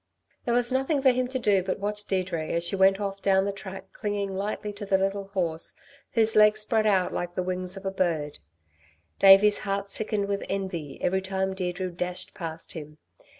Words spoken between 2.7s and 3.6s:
went off down the